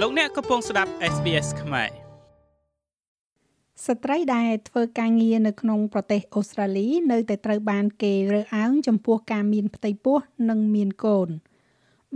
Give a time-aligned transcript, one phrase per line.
[0.00, 1.90] លោកអ្នកកំពុងស្ដាប់ SBS ខ្មែរ
[3.86, 10.18] ស្ត្រីដែលធ្វើការងារនៅក្នុងប្រទេសអូស្ត្រាលីនៅតែត្រូវបានគេរើសអើងចំពោះការមានផ្ទៃពោះ
[10.48, 11.30] និងមានកូន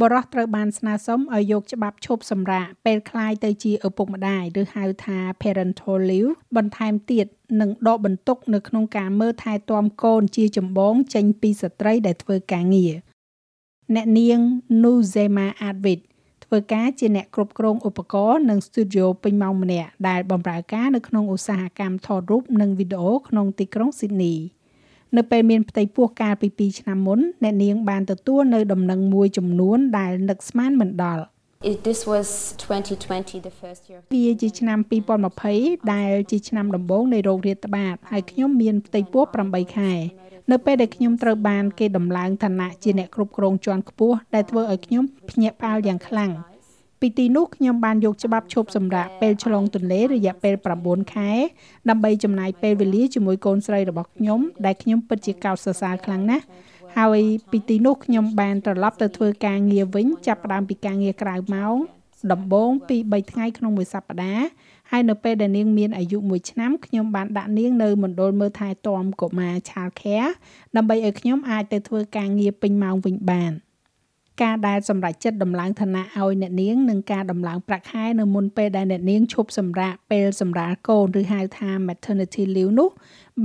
[0.03, 7.27] បរិះត្រូវបានស្នើសុំឲ្យយកច្បាប់ឈប់សម្រាកពេលคล้ายទៅជាឪពុកម្ដាយឬហៅថា parental leave បន្ថែមទៀត
[7.61, 12.95] និងដកបន្ទុកនៅក្នុងការមើលថែទាំកូនជាចម្បងចេញពីស្ត្រីដែលធ្វើការងារ
[13.95, 14.41] អ្នកនាង
[14.83, 16.01] Nuzema Advit
[16.52, 24.38] ធ្វើការជាអ្នកគ្រប់គ្រងឧបករណ៍និង studio ពេញម៉ោងម្នាក់ដែលបម្រើការនៅក្នុងឧស្សាហកម្មថតរូបនិងវីដេអូក្នុងទីក្រុង Sydney
[25.18, 31.24] នៅពេលមានផ្ទៃពោះកាលពី2ឆ្នាំមុនអ្នកនាងបានទទួលនៅដំណឹងមួយចំនួនដែលនឹកស្មានមិនដល់
[31.62, 34.80] This was 2020 the first year វាជាឆ្នាំ
[35.36, 39.92] 2020ដែលជាឆ្នាំដំបូងនៃរោគរាតត្បាតហើយខ្ញុំមានផ្ទៃពោះ8ខែ
[40.52, 46.32] នៅពេលដែលខ្ញុំត្រូវបានគេដំឡើងឋានៈជាអ្នកគ្រប់គ្រងជាន់ខ្ពស់ដែលធ្វើឲ្យខ្ញុំភ្ញាក់ផ្អើលយ៉ាងខ្លាំង
[47.00, 51.32] ពីទីនោះខ្ញុំបានយកច្បាប់ឈប់សម្រាកពេលឆ្លងទន្លេរយៈពេល9ខែ
[51.90, 56.46] ដើម្បីចំណាយពេលវេលាជាមួយកូនស្រីរបស់ខ្ញុំដែលខ្ញុំពិតជាកោតសរសើរខ្លាំងណាស់
[56.98, 61.78] ហើយពីទីនោះខ្ញុំបានត្រឡប់ទៅធ្វើការងារវិញចាប់ផ្ដើមពីការងារក្រៅម៉ោង
[62.32, 64.46] ដំបូងពី3ថ្ងៃក្នុងមួយសប្តាហ៍
[64.92, 70.32] ហើយនៅពេលដែលនាងមានអាយុ1ឆ្នាំខ្ញុំបានដាក់នាងនៅមណ្ឌលមើលថែទាំកុមារ Child Care
[70.76, 73.52] ដើម្បីឲ្យខ្ញុំអាចទៅធ្វើការងារពេញម៉ោងវិញបាន
[74.42, 82.90] ការដែលសម្រេចចិត្តដំឡើងឋានៈឲ្យអ្នកនាងនិងការដំឡើងប្រាក់ខែនៅមុនពេលដែលអ្នកនាងឈប់សម្រាកពេលសម្រាលកូនឬហៅថា maternity leave នោះ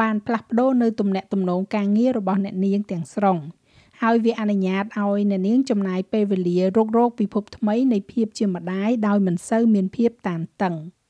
[0.01, 3.39] បានផ្លាស់ប្ដូរនៅទំនាក់ទំនងការងាររបស់អ្នកនាងទាំងស្រុង
[4.03, 10.75] ហើយវាអនុញ្ញាតឲ្យអ្នកនាងចំណាយពេលវេលារករកពិភពថ្មីនៃភាពជាម្ដាយដោយមិនសូវមានភាពតានតឹង។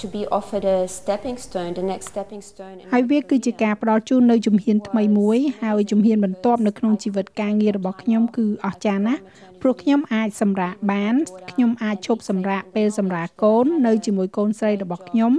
[0.00, 9.20] to be offered a stepping stone the next stepping stone ហើយវាគឺជាការផ្ដល់ជូននៅជំហានថ្មីមួយហើយជំហានបន្ទាប់នៅក្នុងជីវិតការងាររបស់ខ្ញុំគឺអស្ចារ្យណាស់
[9.62, 11.14] ព្រោះខ្ញុំអាចសម្រាកបាន
[11.50, 15.32] ខ្ញុំអាចឈប់សម្រាកពេលសម្រាកកូននៅជាមួយកូនស្រីរបស់ខ្ញុំ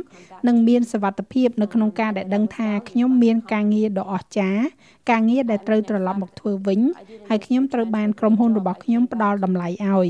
[0.48, 4.64] និងមានសវត្ថភាពនៅក្នុងការដែលដឹងថាខ្ញុំមានការងារដ៏អស្ចារ្យ
[5.12, 6.80] ការងារដែលត្រូវត្រឡប់មកធ្វើវិញ
[7.30, 10.10] ហើយខ្ញុំត្រូវបានក្រុមហ៊ុនរបស់ខ្ញុំផ្ដល់តម្លៃឲ្យ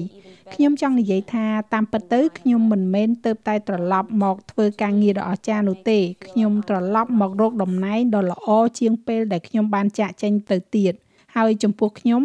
[0.53, 8.47] ខ្ញុំចង់និយាយថាតាមពិតទៅខ្ញុំមិនមែនទៅតែត្រឡប់មកធ្វើការងារដ៏អស្ចារ្យនោះទេខ្ញុំត្រឡប់មករកតំណែងដ៏ល្អ
[8.79, 10.93] ជាងពេលដែលខ្ញុំបានចាក់ចេញទៅទៀត
[11.35, 12.21] ហើយចំពោះខ្ញុំ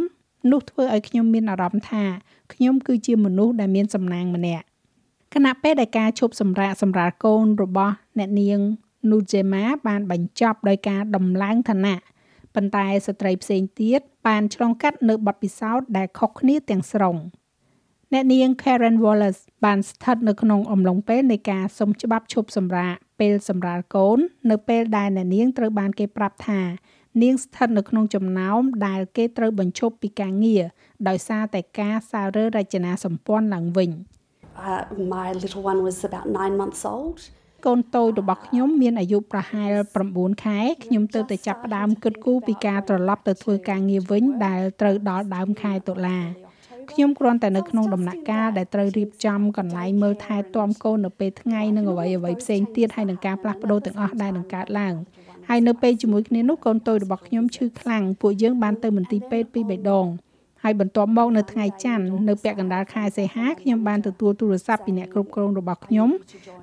[0.51, 2.05] នោះធ្វើឲ្យខ្ញុំមានអារម្មណ៍ថា
[2.53, 4.65] ខ្ញុំគឺជាមនុស្សដែលមានសំណាងម្នាក់
[5.35, 8.61] ខណៈពេលដែលការឈប់សម្រាកសម្រាប់កូនរបស់អ្នកនាង
[9.11, 11.97] Nujema បានបញ្ចប់ដោយការដំឡើងឋានៈ
[12.55, 17.17] ប៉ុន្តែស្ត្រីផ្សេងទៀតបានឆ្លងកាត់នៅបទពិសោធន៍ដែលខុសគ្នាទាំងស្រុង។
[18.15, 24.19] អ្នកនាង Karen Wallace បានស្ថិតនៅក្នុងអំឡុងពេលនៃការសុំច្បាប់ឈប់សម្រាកពេលសម្រាលកូន
[24.51, 26.61] នៅពេលដែលអ្នកនាងត្រូវបានគេប្រាប់ថា
[27.23, 30.65] នាងស្ថិតនៅក្នុងចំណោមដែលគេត្រូវបញ្ឈប់ពីការងារ
[31.09, 33.91] ដោយសារតែការសាររើរចនាសម្ព័ន្ធឡើងវិញ
[34.69, 34.83] Uh,
[35.17, 37.19] my little one was about 9 months old
[37.67, 39.73] កូនតូចរបស់ខ្ញុំមានអាយុប្រហែល
[40.11, 46.19] 9ខែខ្ញុំទើបតែចាប់ផ្ដើមគិតគូរពីការត្រឡប់ទៅធ្វើការងារវិញដែលត្រូវដល់ដើមខែតុលា
[46.93, 54.95] ខ្ញុំគ្រាន់តែនៅក្នុងដំណាក់កាលដែលត្រូវរៀបចំកន្លែងមើលថែទាំកូននៅពេលថ្ងៃនិងអ្វីអ្វីផ្សេងទៀតហើយនឹងការផ្លាស់ប្ដូរទាំងអស់ដែលនឹងកើតឡើង
[55.49, 60.07] ហើយនៅពេលជាមួយគ្នានោះកូនតូចរបស់ខ្ញុំឈឺខ្លាំងពួកយើងបានទៅមន្ទីរពេទ្យពីរបីដង
[60.63, 66.09] ហើយបន្ទាប់មកនៅថ្ងៃច័ន្ទនៅពាក់កណ្ដាលខែសីហាខ្ញុំបានទទួលទូរស័ព្ទពីអ្នកគ្រប់គ្រងរបស់ខ្ញុំ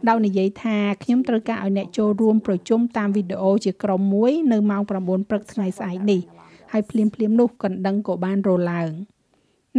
[0.09, 6.22] ដោយនិយាយថាខ្ញុំត្រូវការឲ្យអ្នកចូលរួមប្រជុំតាមវីដេអូជាក្រុមមួយនៅម៉ោង9ព្រឹកថ្ងៃស្អែកនេះ
[6.72, 8.90] ហើយភ្លាមភ្លាមនោះកណ្ដឹងក៏បានរឡើង។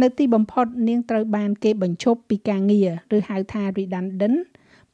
[0.01, 4.39] នៅទីបំផុតនាងត្រូវបានគេបញ្ឈប់ពីការងារឬហៅថា redundant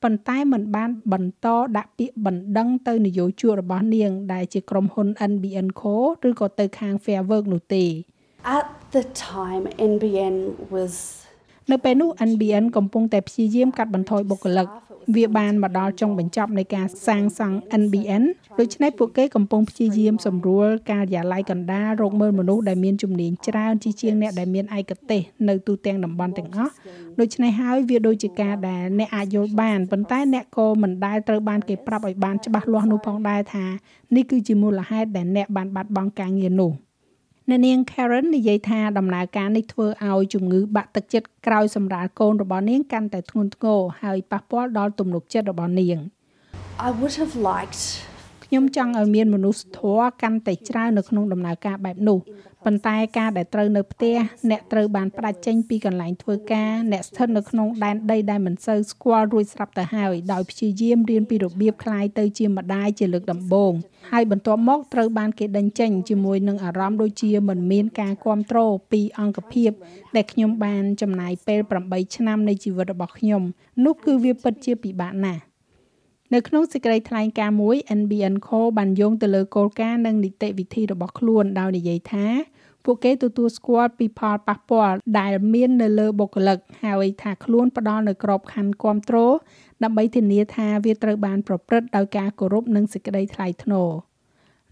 [0.03, 5.95] ប៉ុន្តែมันបានបន្តដាក់ពាក្យបណ្ដឹងទៅនយោជករបស់នាង ដែលជាក្រុមហ៊ុន NBN Co
[6.27, 7.85] ឬក៏ទៅខាង Fair Work នោះទេ
[8.57, 10.35] At the time NBN
[10.73, 10.93] was
[11.71, 14.67] នៅពេលនោះ NBN កំពុងតែព្យាយាមកាត់បន្ថយបុគ្គលិក
[15.15, 18.23] វាបានមកដល់ចុងបញ្ចប់នៃការសាងសង់ NBN
[18.59, 26.73] ដូច្នេះពួកគេកំពុងព្យាយាមសម្រួលការិយាល័យកណ្ដាលរកមើលមនុស្សដែលមានជំនាញច្រើនជាជាងអ្នកដែលមានឯកទេសនៅទូទាំងតំបន់ទាំងអស់
[27.19, 33.65] ដូច្នេះហើយវាដូចជាការដែលអ្នកអាចយល់បានប៉ុន្តែអ្នកក៏មិនដែលត្រូវបានគេប្រាប់ឲ្យបានច្បាស់លាស់នោះផងដែរថា
[34.15, 36.73] នេះគឺជាមូលហេតុដែលអ្នកបានបាត់បង់ការងារនោះ។
[37.49, 45.97] អ្នកនាង Karen និយាយថាដំណើរការនេះធ្វើឲ្យជំងឺបាក់ទឹកចិត្តក្រោយសម្រាលកូនរបស់នាងកាន់តែធ្ងន់ធ្ងរហើយប៉ះពាល់ដល់ទំនុកចិត្តរបស់នាង
[46.87, 47.83] I would have liked
[48.45, 52.19] ខ្ញុំចង់ឲ្យមានមនុស្សធម៌កាន់តែច្រើននៅក្នុងដំណើរការបែបនោះ
[52.64, 54.16] ប៉ុន្តែការដែលត្រូវនៅផ្ទះ
[54.50, 63.72] អ្នកត្រូវបានផ្ដាច់ចេញពីកន្លែងធ្វើការអ្នកស្ថិតនៅក្នុងដែនដីដែលមិនសូវស្គាល់រួចស្រាប់ទៅហើយដោយព្យាយាមរៀនពីរបៀបคลายទៅជាម្ដាយជាលើកដំបូង
[64.10, 69.70] ហើយបន្ទាប់មកត្រូវបានគេដេញចេញជាមួយនឹងអារម្មណ៍ដូចជាមិនមានការគ្រប់គ្រងពីអង្គភាព
[70.16, 73.42] ដែលខ្ញុំបានចំណាយពេល8ឆ្នាំនៃជីវិតរបស់ខ្ញុំ
[73.84, 75.42] នោះគឺវាពិតជាពិបាកណាស់
[76.33, 82.27] នៅក្នុងសេចក្តីថ្លែងការណ៍មួយ NBN Co បានយោងទៅលើគោលការណ៍និងនីតិវិធីរបស់ខ្លួនដោយនិយាយថា
[82.85, 89.33] ពួកគេទទួលស្គាល់ពីផលប៉ះពាល់ដែលមាននៅលើបុគ្គលិកហើយថាខ្លួនផ្ដល់នៅក្របខ័ណ្ឌគ្រប់គ្រង
[89.83, 93.89] ដើម្បីធានាថាវាត្រូវបានប្រព្រឹត្តដោយការគោរពនិងសេចក្តីថ្លៃថ្នូរ។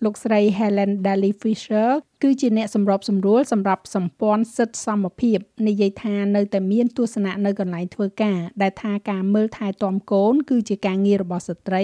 [0.03, 1.89] លោកស្រី Helen Daly Fisher
[2.23, 11.83] គឺជាអ្នកសម្របសម្រួលសម្រាប់សម្ព័ន្ធសិទ្ធិសមភាពនិយាយថានៅតែមានទស្សនៈនៅកន្លែងធ្វើការដែលថាការមើលថែទាំកូន គឺជាការងាររបស់ស្ត្រី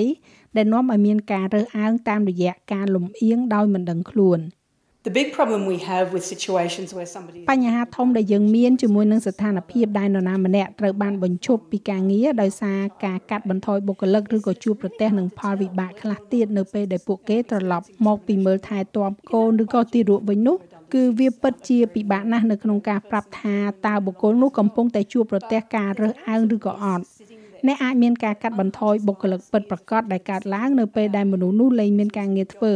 [0.56, 4.42] ដែលនាំឲ្យមានការរើសអើងតាមរយៈការលំអៀងដោយមិនដឹងខ្លួន។
[5.03, 20.57] The big problem we have with situations where somebody បញ្ហាធំដែលយើងមានជាមួយនឹងស្ថានភាពដែលនរណាម្នាក់ត្រូវបានបញ្ឈប់ពីការងារដោយសារការកាត់បន្ថយបុគ្គលិកឬក៏ជួបប្រទះនឹងផលវិបាកខ្លះទៀតនៅពេលដែលពួកគេត្រឡប់មកពីមើលថែទាំកូនឬក៏ទីរួចវិញនោះ
[20.94, 23.55] គឺវាពិតជាពិបាកណាស់នៅក្នុងការប្រាប់ថា
[23.88, 27.03] តើបុគ្គលនោះកំពុងតែជួបប្រទះការរើសអើងឬក៏អត់
[27.68, 32.74] អ្នកអាចមានការកាត់បន្ថយបុគ្គលិកពិតប្រាកដដែលកើតឡើងនៅពេលដែលមនុស្សនោះលែងមានការងារធ្វើ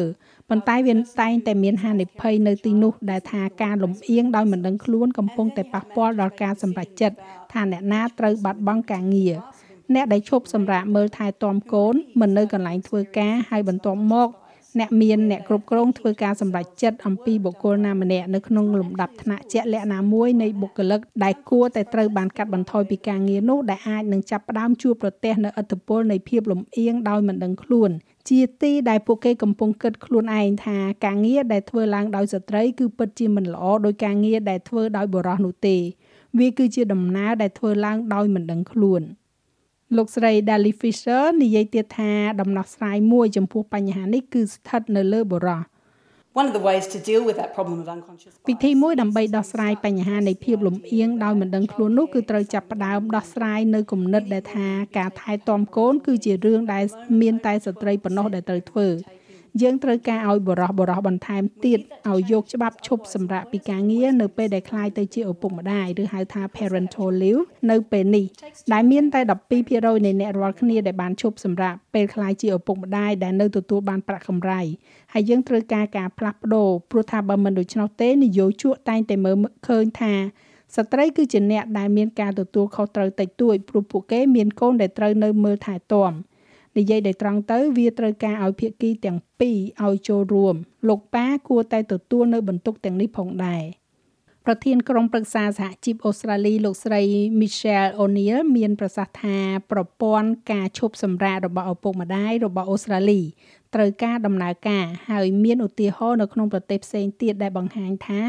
[0.49, 7.17] ប៉ុន្តែវាតែងតែមានហានិភ័យនៅទីនោះដែលថាការលំអៀងដោយមិនដឹងខ្លួនកំពុងតែប៉ះពាល់ដល់ការសម្រេចចិត្ត
[7.51, 9.35] ថាអ្នកណាត្រូវបាត់បង់ការងារ
[9.93, 14.29] អ្នកដែលឈប់សម្រាកមើលថែទាំកូនមិននៅកន្លែងធ្វើការហើយបន្ទាប់មក
[14.79, 27.89] អ្នកមានអ្នកគ្រប់គ្រងធ្វើការសម្រេចចិត្តអំពីបុគ្គលណាម្នាក់នៅក្នុងលំដាប់ថ្នាក់ជាក់លាក់ណាមួយនៃបុគ្គលិកដែលគួរតែត្រូវបានកាត់បន្ថយពីការងារនោះដែលអាចនឹងចាប់ផ្ដើមជួបប្រទះនៅឥទ្ធិពលនៃភាពលំអៀងដោយមិនដឹងខ្លួន
[28.29, 35.77] ជាទីដែលពួកគេកំពុងគិតខ្លួនឯងថាការងារដែលធ្វើឡើងដោយស្ត្រីគឺពិតជាមិនល្អដោយការងារដែលធ្វើដោយបុរសនោះទេ
[36.39, 39.03] វាគឺជាដំណើរដែលធ្វើឡើងដោយមិនដឹងខ្លួន។
[39.95, 42.11] លោកស្រី Dali Fisher និយាយទៀតថា
[42.41, 45.61] ដំណោះស្រាយមួយចំពោះបញ្ហានេះគឺស្ថិតនៅលើបុរស
[46.39, 54.67] One of the ways to deal with that problem of unconscious វិធីមួយដើម្បីដោះស្រាយបញ្ហានៃភាពលំអៀងដោយមិនដឹងខ្លួននោះគឺត្រូវចាប់ផ្ដើមដោះស្រាយនៅគំនិតដែលថា
[54.97, 56.83] ការថែទាំកូនគឺជារឿងដែល
[57.21, 58.87] មានតែស្ត្រីប៉ុណ្ណោះដែលត្រូវធ្វើ
[59.62, 61.80] យើងត្រូវការឲ្យបរោះបរោះបន្ថែមទៀត
[62.10, 68.24] ឲ្យយកច្បាប់ឈប់សម្រាកពីការងារនៅពេលដែលคลายទៅជាឪពុកម្ដាយឬហៅថា parental leave នៅពេលនេះ
[68.72, 69.20] ដែលមានតែ
[69.62, 74.60] 12%នៃអ្នករាល់គ្នាដែលបានឈប់សម្រាកពេលคลายជាឪពុកម្ដាយដែលនៅទទួលបានប្រាក់កម្រៃ
[75.12, 79.36] ហើយយើងត្រូវការការផ្លាស់ប្ដូរព្រោះថាបើមិនដូច្នោះទេនយោជកតែងតែមើល
[79.68, 80.14] ឃើញថា
[80.76, 86.12] ស្ត្រីគឺជាអ្នកដែលមានការទទួលខុសត្រូវតិចតួចព្រោះពួកគេមានកូនដែលត្រូវនៅមើលថែទាំ
[86.77, 90.55] និយាយដែលត្រង់ទៅវាត្រូវការឲ្យភាគីទាំងពីរឲ្យចូលរួម
[90.87, 93.63] លោកប៉ាគួរតែទទួលនៅបន្ទុកទាំងនេះផងដែរ
[94.45, 97.01] ប្រធានក្រុមប្រឹក្សាសហជីពអូស្ត្រាលីលោកស្រី
[97.41, 99.37] Michelle O'Neil មានប្រសាសន៍ថា
[99.71, 103.21] ប្រព័ន្ធការឈប់សម្រាករបស់ឪពុកម្ដាយរបស់អូស្ត្រាលី
[103.75, 108.21] ត្រូវការដំណើរការហើយមានឧទាហរណ៍នៅក្នុងប្រទេសផ្សេងទៀតដែលបង្ហាញថា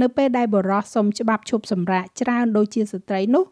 [0.00, 3.44] នៅពេលដែលបរិសុទ្ធសុំច្បាប់ឈប់សម្រាកច្រើនដូចជាស្ត្រីនោះ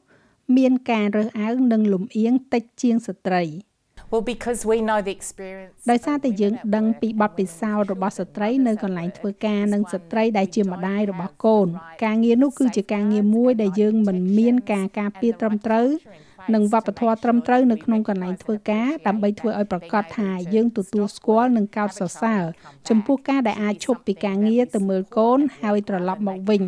[0.56, 3.44] មានការរើសអើងនិងលំអៀងតិចជាងស្ត្រី។
[4.12, 11.68] Well because we know the experience ដោយសារតែយើងដឹងពីបទពិសោធន៍របស់ស្ត្រីនៅកន្លែងធ្វើការនិងស្ត្រីដែលជាម្ដាយរបស់កូន
[12.04, 15.88] ការងារនោះគឺជាការងារមួយដែលយើងមិនមានការការពារត្រឹមត្រូវ
[16.54, 22.42] និងវប្បធម៌ត្រឹមត្រូវនៅក្នុងកន្លែងធ្វើការដើម្បីធ្វើឲ្យប្រកាសថាយើងទទួលស្គាល់និងកោតសរសើរ
[22.88, 26.62] ចំពោះការដែលអាចឈប់ពីការងារទៅមើលកូនហើយត្រឡប់មកវិញ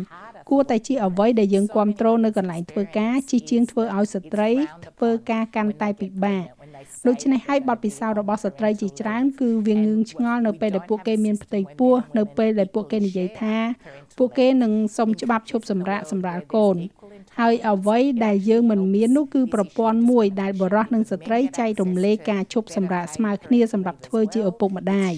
[0.49, 4.49] គួរតែជាអ្វីដែលយើងគ្រប់គ្រងនៅកន្លែងធ្វើការជាជាងធ្វើឲ្យស្ត្រី
[4.97, 6.45] ធ្វើការកាន់តែពិបាក
[7.07, 13.57] ដូច្នេះហើយបទពិសោធន៍របស់ស្ត្រីជាច្រើនគឺវាងឿងឆ្ងល់នៅពេលដែលពួកគេមានផ្ទៃពោះនៅពេលដែលពួកគេនិយាយថា
[14.17, 16.77] ពួកគេនឹងសុំច្បាប់ឈប់សម្រាកសម្រាប់កូន
[17.39, 25.13] ហើយអ្វីដែលយើងមិនមាននោះគឺប្រព័ន្ធមួយដែលបរិះនិងស្ត្រីចែករំលែកការឈប់សម្រាកស្មើគ្នាសម្រាប់ធ្វើជាឪពុកម្ដាយ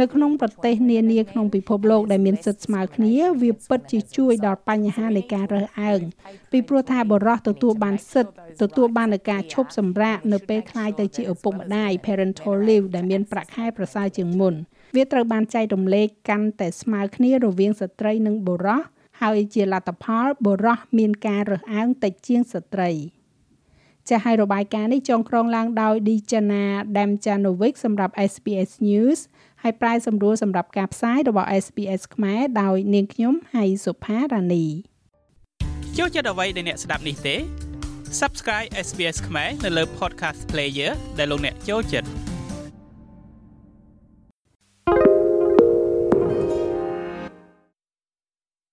[0.00, 6.00] នៅក្នុងប្រទេសនានាក្នុងពិភពលោកដែលមានសិទ្ធិស្មើគ្នា វាពិតជាជួយដល់បញ្ហានៃការរើសអើង
[6.52, 14.54] ពីព្រោះថាបរិះទទួលបានសិទ្ធិទទួលបាននៃការឈប់សម្រាកនៅពេលខ្លាយទៅជាឪពុកម្ដាយ parental leave ដែលមានប្រាក់ខែប្រសើរជាងមុន
[14.96, 18.80] វាត្រូវបានចែករំលែកកាន់តែស្មើគ្នារវាងស្ត្រីនិងបុរស
[19.20, 22.92] ហើយជាលទ្ធផលបុរសមានការរើសអើងតិចជាងស្ត្រី
[24.08, 26.64] ចាស់ហើយរបាយការណ៍នេះចងក្រងឡើងដោយ Dijana
[26.96, 29.18] Damjanovic សម្រាប់ SBS News
[29.66, 34.64] ហើយប្រាយសម្រួលសម្រាប់ការផ្សាយរបស់ SPS ខ្មែរដោយនាងខ្ញុំហៃសុផារ៉ានី
[35.98, 37.36] ចូលចិត្តអ្វីដែលអ្នកស្ដាប់នេះទេ
[38.20, 42.23] Subscribe SBS ខ្មែរនៅលើ Podcast Player ដែលលោកអ្នកចូលចិត្ត